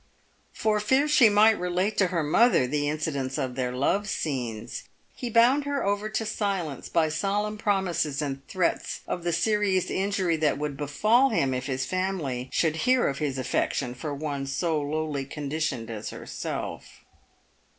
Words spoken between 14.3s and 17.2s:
so lowly conditioned as herself.